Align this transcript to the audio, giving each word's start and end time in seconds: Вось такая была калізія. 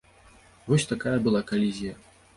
Вось 0.71 0.87
такая 0.93 1.15
была 1.27 1.45
калізія. 1.53 1.93